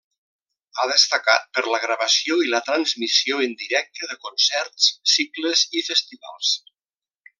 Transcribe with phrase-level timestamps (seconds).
[0.77, 6.57] Ha destacat per la gravació i la transmissió en directe de concerts, cicles i festivals.